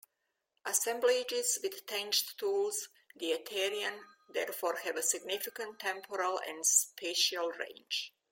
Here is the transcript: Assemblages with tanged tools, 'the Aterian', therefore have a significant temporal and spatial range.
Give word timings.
Assemblages 0.65 1.59
with 1.61 1.85
tanged 1.85 2.17
tools, 2.39 2.89
'the 3.15 3.33
Aterian', 3.33 4.03
therefore 4.27 4.77
have 4.77 4.95
a 4.97 5.03
significant 5.03 5.77
temporal 5.79 6.39
and 6.39 6.65
spatial 6.65 7.51
range. 7.51 8.11